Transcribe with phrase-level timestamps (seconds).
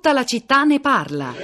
[0.00, 1.34] Tutta la città ne parla.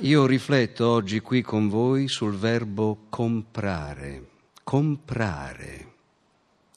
[0.00, 4.26] Io rifletto oggi qui con voi sul verbo comprare.
[4.64, 5.92] Comprare.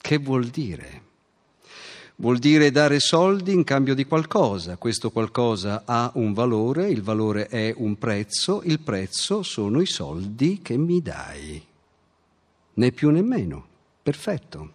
[0.00, 1.02] Che vuol dire?
[2.14, 4.76] Vuol dire dare soldi in cambio di qualcosa.
[4.76, 10.60] Questo qualcosa ha un valore, il valore è un prezzo, il prezzo sono i soldi
[10.62, 11.60] che mi dai.
[12.74, 13.66] Né più né meno.
[14.00, 14.74] Perfetto.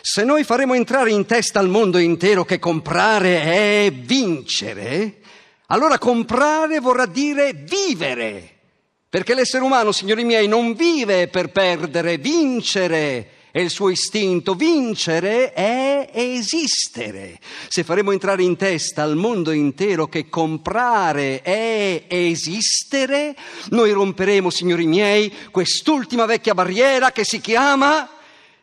[0.00, 5.20] Se noi faremo entrare in testa al mondo intero che comprare è vincere,
[5.66, 8.48] allora comprare vorrà dire vivere.
[9.08, 14.54] Perché l'essere umano, signori miei, non vive per perdere, vincere è il suo istinto.
[14.54, 17.38] Vincere è esistere.
[17.68, 23.36] Se faremo entrare in testa al mondo intero che comprare è esistere,
[23.68, 28.08] noi romperemo, signori miei, quest'ultima vecchia barriera che si chiama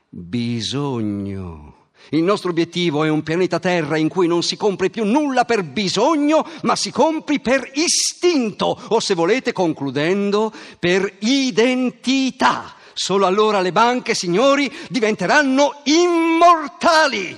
[0.10, 1.76] bisogno.
[2.12, 5.64] Il nostro obiettivo è un pianeta Terra in cui non si compri più nulla per
[5.64, 12.74] bisogno, ma si compri per istinto, o se volete, concludendo, per identità.
[12.94, 17.38] Solo allora le banche, signori, diventeranno immortali.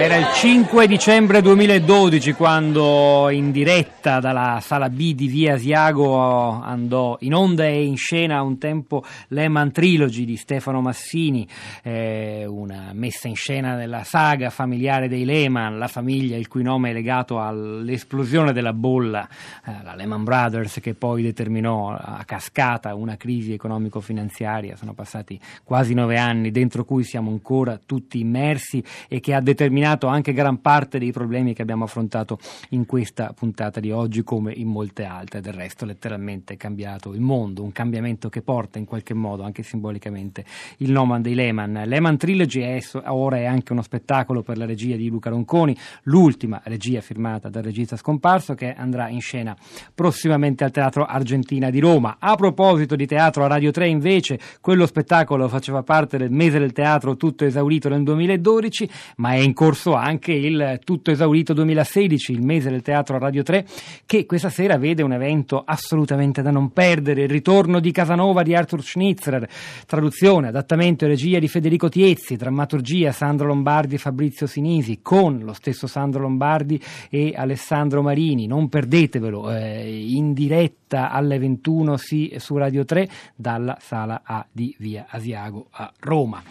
[0.00, 7.16] Era il 5 dicembre 2012 quando in diretta dalla sala B di Via Asiago andò
[7.22, 11.48] in onda e in scena un tempo Lehman Trilogy di Stefano Massini,
[11.82, 16.90] eh, una messa in scena della saga familiare dei Lehman, la famiglia il cui nome
[16.90, 19.28] è legato all'esplosione della bolla,
[19.66, 24.76] eh, la Lehman Brothers che poi determinò a cascata una crisi economico-finanziaria.
[24.76, 29.86] Sono passati quasi nove anni dentro cui siamo ancora tutti immersi e che ha determinato
[29.88, 32.38] eliminato anche gran parte dei problemi che abbiamo affrontato
[32.70, 35.40] in questa puntata di oggi come in molte altre.
[35.40, 39.62] Del resto letteralmente è cambiato il mondo, un cambiamento che porta in qualche modo, anche
[39.62, 40.44] simbolicamente,
[40.78, 41.84] il nome dei Lehman.
[41.86, 46.60] Lehman Trilogy è, ora è anche uno spettacolo per la regia di Luca Ronconi, l'ultima
[46.64, 49.56] regia firmata dal regista scomparso che andrà in scena
[49.94, 52.16] prossimamente al Teatro Argentina di Roma.
[52.18, 56.72] A proposito di teatro, a Radio 3 invece quello spettacolo faceva parte del mese del
[56.72, 62.32] teatro tutto esaurito nel 2012, ma è in corso corso anche il tutto esaurito 2016,
[62.32, 63.64] il mese del teatro Radio 3,
[64.06, 68.56] che questa sera vede un evento assolutamente da non perdere, il ritorno di Casanova di
[68.56, 69.48] Arthur Schnitzler,
[69.86, 75.52] traduzione, adattamento e regia di Federico Tiezzi, drammaturgia Sandro Lombardi e Fabrizio Sinisi, con lo
[75.52, 82.56] stesso Sandro Lombardi e Alessandro Marini, non perdetevelo, eh, in diretta alle 21 sì, su
[82.56, 86.42] Radio 3 dalla sala A di Via Asiago a Roma.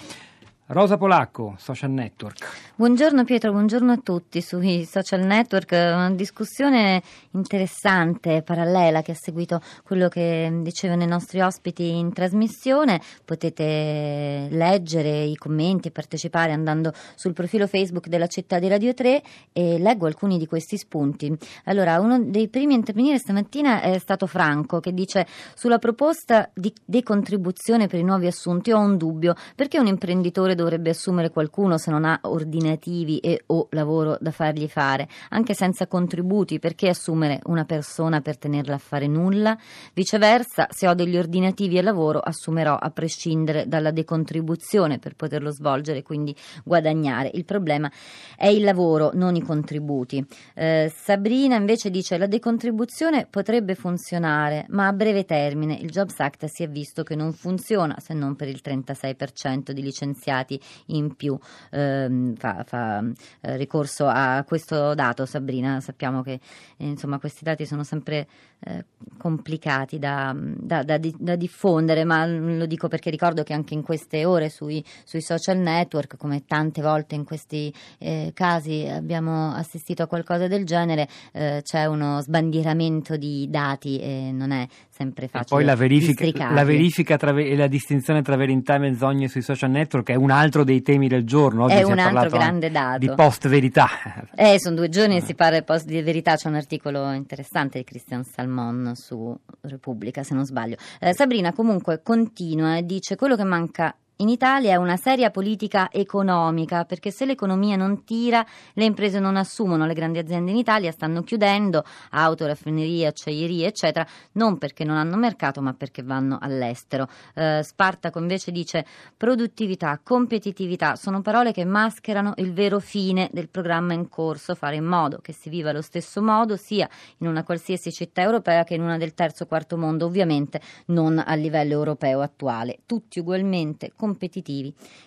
[0.70, 2.74] Rosa Polacco, Social Network.
[2.76, 5.72] Buongiorno Pietro, buongiorno a tutti sui social network.
[5.72, 7.02] Una discussione
[7.32, 13.00] interessante, parallela, che ha seguito quello che dicevano i nostri ospiti in trasmissione.
[13.24, 19.24] Potete leggere i commenti e partecipare andando sul profilo Facebook della città di Radio 3
[19.54, 21.34] e leggo alcuni di questi spunti.
[21.64, 26.74] Allora, uno dei primi a intervenire stamattina è stato Franco che dice sulla proposta di
[26.84, 31.92] decontribuzione per i nuovi assunti ho un dubbio perché un imprenditore dovrebbe assumere qualcuno se
[31.92, 37.64] non ha ordinativi e o lavoro da fargli fare, anche senza contributi, perché assumere una
[37.64, 39.58] persona per tenerla a fare nulla?
[39.94, 46.04] Viceversa, se ho degli ordinativi e lavoro, assumerò a prescindere dalla decontribuzione per poterlo svolgere,
[46.04, 47.32] quindi guadagnare.
[47.34, 47.90] Il problema
[48.36, 50.26] è il lavoro, non i contributi.
[50.54, 56.46] Eh, Sabrina invece dice la decontribuzione potrebbe funzionare, ma a breve termine il Jobs Act
[56.46, 61.16] si è visto che non funziona se non per il 36% di licenziati dati in
[61.16, 61.38] più.
[61.70, 63.04] Eh, fa, fa
[63.42, 65.82] eh, ricorso a questo dato, Sabrina.
[65.82, 66.40] Sappiamo che
[66.78, 68.28] eh, insomma, questi dati sono sempre
[68.60, 68.86] eh,
[69.18, 74.26] complicati da, da, da, da, diffondere, ma lo dico perché ricordo che anche in queste
[74.26, 80.08] ore sui, sui social network, come tante volte in questi eh, casi abbiamo assistito a
[80.08, 85.44] qualcosa del genere, c'è uno sbandieramento di dati e non è sempre facile.
[85.44, 89.42] E poi la verifica, la verifica tra, e la distinzione tra verità e menzogne sui
[89.42, 91.66] social network è un altro dei temi del giorno.
[91.66, 92.98] Oggi è un altro grande dato.
[92.98, 93.88] Di post verità.
[94.36, 96.36] Eh, sono due giorni che si parla di post di verità.
[96.36, 100.78] C'è un articolo interessante di Christian Salmon su Repubblica, se non sbaglio.
[101.00, 105.90] Eh, Sabrina comunque continua e dice quello che manca in Italia è una seria politica
[105.92, 108.44] economica perché se l'economia non tira
[108.74, 114.08] le imprese non assumono, le grandi aziende in Italia stanno chiudendo, auto, raffinerie, acciaierie eccetera,
[114.34, 117.08] non perché non hanno mercato ma perché vanno all'estero.
[117.36, 118.86] Eh, Spartaco invece dice
[119.16, 124.86] produttività, competitività sono parole che mascherano il vero fine del programma in corso, fare in
[124.86, 128.82] modo che si viva allo stesso modo sia in una qualsiasi città europea che in
[128.82, 133.92] una del terzo o quarto mondo, ovviamente non a livello europeo attuale, tutti ugualmente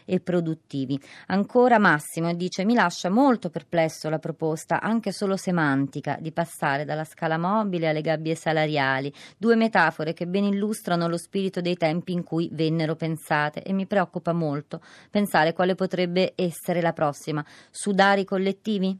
[0.05, 1.00] e produttivi.
[1.26, 7.05] Ancora Massimo dice mi lascia molto perplesso la proposta, anche solo semantica, di passare dalla
[7.05, 12.25] scala mobile alle gabbie salariali, due metafore che ben illustrano lo spirito dei tempi in
[12.25, 14.81] cui vennero pensate e mi preoccupa molto
[15.11, 17.44] pensare quale potrebbe essere la prossima.
[17.70, 18.97] Sudari collettivi?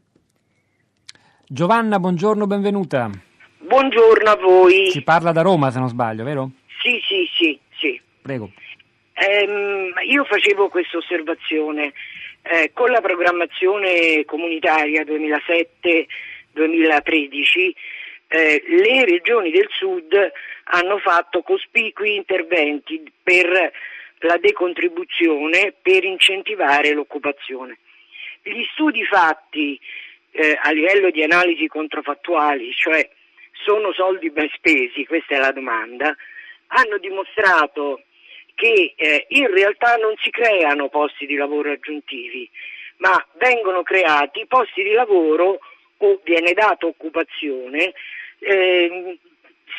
[1.47, 3.09] Giovanna, buongiorno, benvenuta.
[3.59, 4.89] Buongiorno a voi.
[4.89, 6.51] Si parla da Roma, se non sbaglio, vero?
[6.81, 8.01] Sì, sì, sì, sì.
[8.21, 8.51] Prego.
[9.23, 11.93] Ehm, io facevo questa osservazione.
[12.41, 17.71] Eh, con la programmazione comunitaria 2007-2013
[18.27, 20.31] eh, le regioni del sud
[20.63, 23.71] hanno fatto cospicui interventi per
[24.21, 27.77] la decontribuzione per incentivare l'occupazione.
[28.41, 29.79] Gli studi fatti
[30.31, 33.07] eh, a livello di analisi controfattuali, cioè
[33.51, 36.15] sono soldi ben spesi, questa è la domanda,
[36.67, 38.01] hanno dimostrato
[38.61, 42.47] che eh, in realtà non si creano posti di lavoro aggiuntivi,
[42.97, 45.57] ma vengono creati posti di lavoro
[45.97, 47.93] o viene data occupazione
[48.37, 49.17] eh,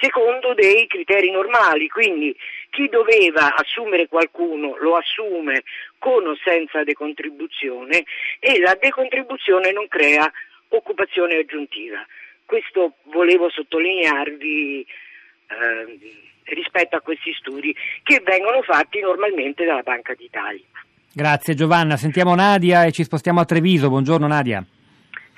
[0.00, 2.36] secondo dei criteri normali, quindi
[2.70, 5.62] chi doveva assumere qualcuno lo assume
[5.98, 8.02] con o senza decontribuzione
[8.40, 10.28] e la decontribuzione non crea
[10.70, 12.04] occupazione aggiuntiva.
[12.44, 14.84] Questo volevo sottolinearvi
[15.46, 20.64] eh, rispetto a questi studi che vengono fatti normalmente dalla Banca d'Italia.
[21.14, 23.88] Grazie Giovanna, sentiamo Nadia e ci spostiamo a Treviso.
[23.88, 24.64] Buongiorno Nadia.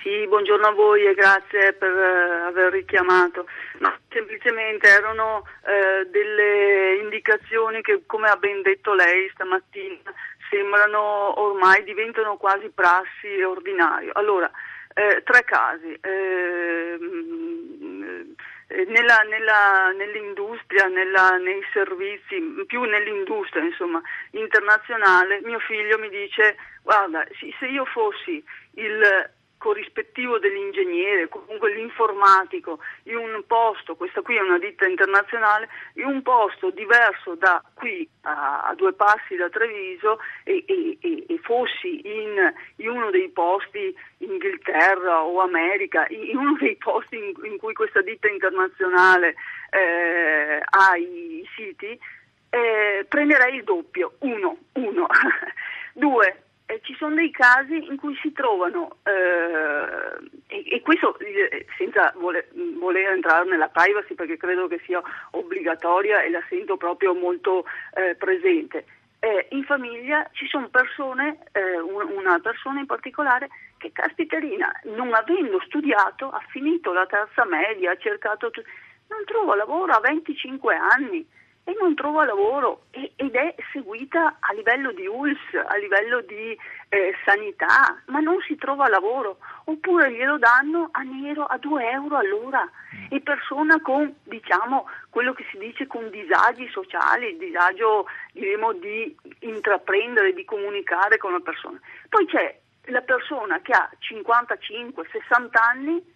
[0.03, 3.47] Sì, buongiorno a voi e grazie per uh, aver richiamato.
[3.79, 10.12] No, semplicemente erano uh, delle indicazioni che, come ha ben detto lei stamattina,
[10.51, 14.12] sembrano ormai diventano quasi prassi ordinario.
[14.12, 14.51] Allora,
[14.95, 15.99] eh, tre casi.
[16.01, 16.99] Eh,
[18.87, 24.00] nella, nella, nell'industria, nella, nei servizi, più nell'industria insomma,
[24.31, 27.25] internazionale, mio figlio mi dice guarda,
[27.59, 28.43] se io fossi
[28.75, 29.31] il
[29.64, 36.20] corrispettivo dell'ingegnere, comunque l'informatico, in un posto, questa qui è una ditta internazionale, in un
[36.20, 42.52] posto diverso da qui a, a due passi da Treviso e, e, e fossi in,
[42.76, 48.02] in, uno dei posti Inghilterra o America, in uno dei posti in, in cui questa
[48.02, 49.34] ditta internazionale
[49.70, 51.99] eh, ha i, i siti,
[52.50, 55.06] eh, prenderei il doppio, uno, uno.
[55.96, 61.67] Due, eh, ci sono dei casi in cui si trovano, eh, e, e, questo eh,
[61.76, 62.49] senza voler,
[62.79, 65.02] voler, entrare nella privacy perché credo che sia
[65.32, 68.87] obbligatoria e la sento proprio molto eh, presente,
[69.19, 75.61] eh, in famiglia ci sono persone, eh, una persona in particolare che caspiterina, non avendo
[75.67, 78.50] studiato, ha finito la terza media, ha cercato,
[79.08, 81.26] non trova lavoro a 25 anni
[81.64, 86.56] e non trova lavoro ed è seguita a livello di ULS, a livello di
[86.90, 92.16] eh, sanità, ma non si trova lavoro, oppure glielo danno a nero a 2 euro
[92.19, 92.70] all'ora
[93.08, 100.34] e persona con, diciamo, quello che si dice con disagi sociali, disagio diremo di intraprendere,
[100.34, 101.81] di comunicare con la persona.
[102.10, 102.58] Poi c'è
[102.88, 106.12] la persona che ha 55-60 anni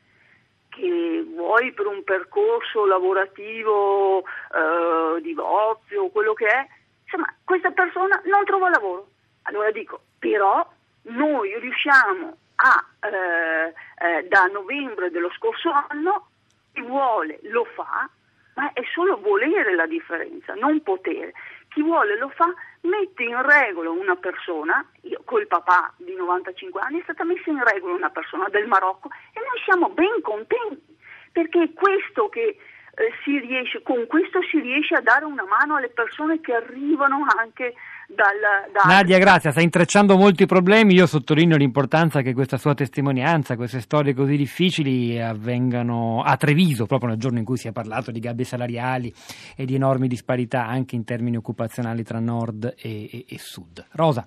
[0.68, 6.66] che vuoi per un percorso lavorativo, eh, divorzio, quello che è,
[7.04, 9.08] insomma, questa persona non trova lavoro.
[9.42, 10.66] Allora dico, però
[11.02, 13.74] noi riusciamo a, eh,
[14.06, 16.28] eh, da novembre dello scorso anno,
[16.72, 18.08] chi vuole lo fa,
[18.54, 21.32] ma è solo volere la differenza, non potere.
[21.68, 27.00] Chi vuole lo fa, mette in regola una persona, io col papà di 95 anni
[27.00, 30.96] è stata messa in regola una persona del Marocco e noi siamo ben contenti,
[31.32, 32.56] perché è questo che
[32.98, 37.24] eh, si riesce, con questo si riesce a dare una mano alle persone che arrivano
[37.36, 37.74] anche
[38.08, 38.88] dal, da...
[38.88, 40.94] Nadia, grazie, sta intrecciando molti problemi.
[40.94, 47.10] Io sottolineo l'importanza che questa sua testimonianza, queste storie così difficili avvengano a Treviso, proprio
[47.10, 49.12] nel giorno in cui si è parlato di gabbie salariali
[49.54, 53.84] e di enormi disparità anche in termini occupazionali tra nord e, e, e sud.
[53.92, 54.26] Rosa.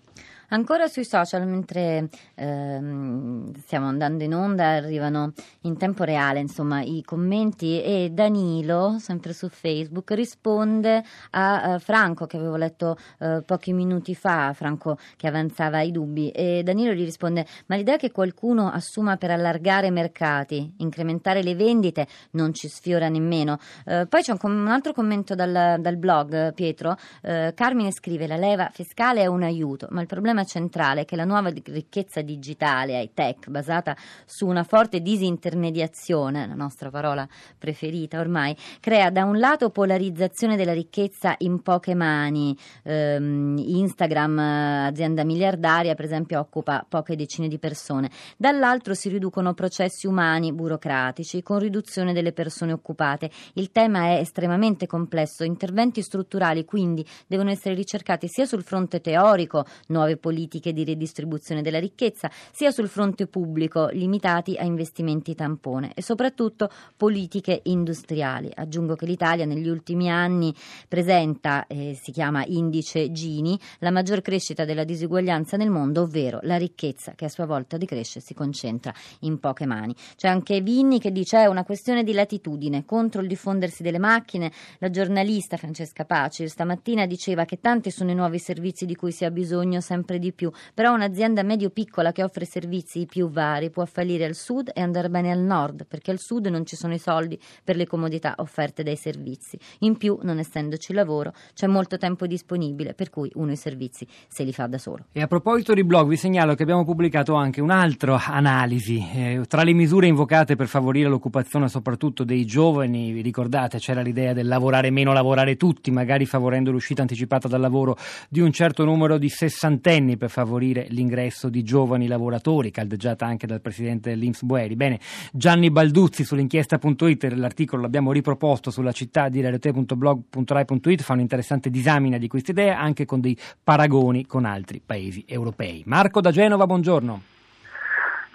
[0.53, 5.31] Ancora sui social, mentre ehm, stiamo andando in onda, arrivano
[5.62, 12.25] in tempo reale insomma, i commenti e Danilo, sempre su Facebook, risponde a uh, Franco
[12.25, 17.05] che avevo letto uh, pochi minuti fa, Franco che avanzava i dubbi e Danilo gli
[17.05, 22.67] risponde ma l'idea che qualcuno assuma per allargare i mercati, incrementare le vendite non ci
[22.67, 23.58] sfiora nemmeno.
[23.86, 28.36] Uh, poi c'è un, com- un, altro commento dal, dal blog, Pietro, Carmine scrive la
[28.36, 33.00] leva fiscale è un aiuto, ma il problema tema centrale che la nuova ricchezza digitale,
[33.01, 33.95] high tech, basata
[34.25, 40.74] su una forte disintermediazione, la nostra parola preferita ormai, crea da un lato polarizzazione della
[40.74, 42.57] ricchezza in poche mani.
[42.83, 48.10] Ehm, Instagram, azienda miliardaria, per esempio, occupa poche decine di persone.
[48.38, 53.29] Dall'altro si riducono processi umani burocratici con riduzione delle persone occupate.
[53.53, 55.43] Il tema è estremamente complesso.
[55.43, 61.79] Interventi strutturali quindi devono essere ricercati sia sul fronte teorico, nuove politiche di redistribuzione della
[61.79, 68.51] ricchezza, sia sul fronte pubblico, limitati a investimenti tampone e soprattutto politiche industriali.
[68.53, 70.53] Aggiungo che l'Italia negli ultimi anni
[70.88, 76.57] presenta, eh, si chiama indice Gini, la maggior crescita della disuguaglianza nel mondo, ovvero la
[76.57, 79.95] ricchezza che a sua volta decresce e si concentra in poche mani.
[80.15, 84.51] C'è anche Vinni che dice è una questione di latitudine contro il diffondersi delle macchine.
[84.79, 89.25] La giornalista Francesca Paci stamattina diceva che tanti sono i nuovi servizi di cui si
[89.25, 94.25] ha bisogno sempre di più, però un'azienda medio-piccola che offre servizi più vari può fallire
[94.25, 97.39] al sud e andare bene al nord, perché al sud non ci sono i soldi
[97.63, 99.58] per le comodità offerte dai servizi.
[99.80, 104.44] In più, non essendoci lavoro, c'è molto tempo disponibile, per cui uno i servizi se
[104.44, 105.06] li fa da solo.
[105.12, 109.06] E a proposito di blog, vi segnalo che abbiamo pubblicato anche un'altra analisi.
[109.13, 114.34] Eh, tra le misure invocate per favorire l'occupazione soprattutto dei giovani, vi ricordate, c'era l'idea
[114.34, 117.98] del lavorare meno, lavorare tutti, magari favorendo l'uscita anticipata dal lavoro
[118.30, 123.62] di un certo numero di sessantenni per favorire l'ingresso di giovani lavoratori, caldeggiata anche dal
[123.62, 124.75] presidente dell'Inps Boeri.
[124.75, 125.00] Bene,
[125.31, 132.51] Gianni Balduzzi sull'inchiesta.it, l'articolo l'abbiamo riproposto sulla città di rete.blog.rai.it, fa un'interessante disamina di questa
[132.51, 135.84] idea anche con dei paragoni con altri paesi europei.
[135.86, 137.22] Marco da Genova, buongiorno.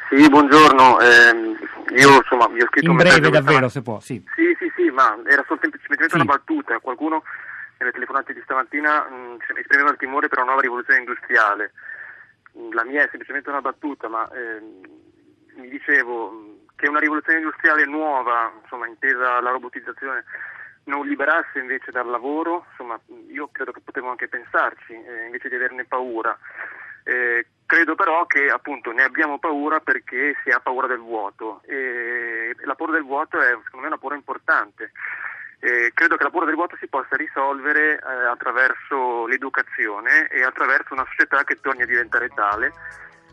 [0.08, 1.00] Sì, buongiorno.
[1.00, 4.23] Eh, io insomma vi ho scritto In un breve davvero, se può, sì.
[4.37, 6.14] Sì, sì, sì, ma era solo semplicemente Sì.
[6.14, 6.78] una battuta.
[6.78, 7.23] Qualcuno
[7.78, 11.73] nelle telefonate di stamattina mh, esprimeva il timore per una nuova rivoluzione industriale.
[12.73, 14.80] La mia è semplicemente una battuta, ma ehm,
[15.56, 20.25] mi dicevo mh, che una rivoluzione industriale nuova, insomma, intesa la robotizzazione,
[20.85, 25.56] non liberasse invece dal lavoro, insomma, io credo che potevo anche pensarci, eh, invece di
[25.56, 26.37] averne paura.
[27.02, 32.52] Eh, credo però che appunto ne abbiamo paura perché si ha paura del vuoto e
[32.64, 34.92] la paura del vuoto è secondo me una paura importante.
[35.58, 40.92] Eh, credo che la paura del vuoto si possa risolvere eh, attraverso l'educazione e attraverso
[40.92, 42.72] una società che torni a diventare tale,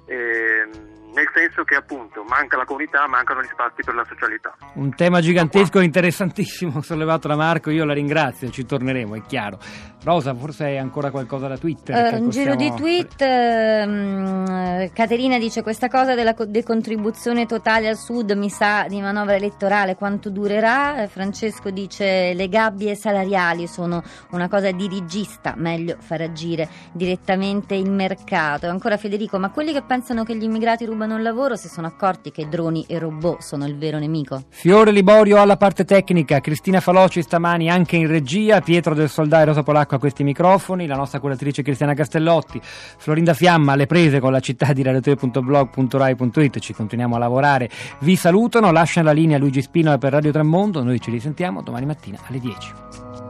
[0.07, 4.55] ehm, nel senso che appunto manca la comunità, mancano gli spazi per la socialità.
[4.75, 9.59] Un tema gigantesco e interessantissimo sollevato da Marco, io la ringrazio, ci torneremo, è chiaro.
[10.03, 12.09] Rosa, forse hai ancora qualcosa da Twitter?
[12.09, 17.87] Che un giro di possiamo- tweet, ehm, Caterina dice questa cosa della co- decontribuzione totale
[17.87, 21.03] al sud mi sa di manovra elettorale, quanto durerà?
[21.03, 24.01] Eh, Francesco dice le gabbie salariali sono
[24.31, 28.65] una cosa dirigista, meglio far agire direttamente il mercato.
[28.65, 31.87] E ancora Federico, ma quelli che pensano che gli immigrati rubano il lavoro si sono
[31.87, 34.43] accorti che droni e robot sono il vero nemico?
[34.49, 39.45] Fiore Liborio alla parte tecnica, Cristina Faloci stamani anche in regia, Pietro del Soldà e
[39.45, 44.31] Rosa Polacco a questi microfoni, la nostra curatrice Cristiana Castellotti, Florinda Fiamma alle prese con
[44.31, 47.69] la città di radiote.blog.rai.it, ci continuiamo a lavorare.
[47.99, 52.17] Vi salutano, lasciano la linea Luigi Spino per Radio Tremondo, noi ci risentiamo domani mattina
[52.27, 53.22] alle 10.